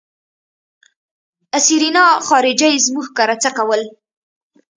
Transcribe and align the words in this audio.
آ 1.55 1.57
سېرېنا 1.65 2.05
خارجۍ 2.27 2.75
زموږ 2.85 3.07
کره 3.17 3.35
څه 3.43 3.49
کول. 3.57 3.81